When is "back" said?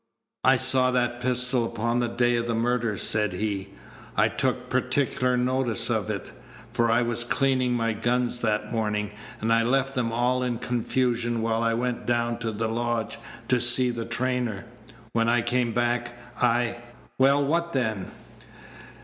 15.71-16.15